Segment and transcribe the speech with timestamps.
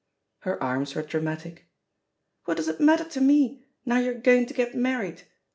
[0.39, 1.67] Her arms were dramatic.
[2.45, 5.25] "What does it matter to me, now you're going to get married?